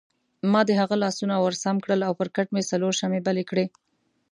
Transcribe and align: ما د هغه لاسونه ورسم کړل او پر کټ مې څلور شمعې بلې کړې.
ما 0.51 0.61
د 0.69 0.71
هغه 0.81 0.95
لاسونه 1.03 1.35
ورسم 1.45 1.75
کړل 1.83 2.01
او 2.07 2.13
پر 2.19 2.27
کټ 2.35 2.47
مې 2.53 2.63
څلور 2.71 2.91
شمعې 2.99 3.21
بلې 3.27 3.43
کړې. 3.49 3.65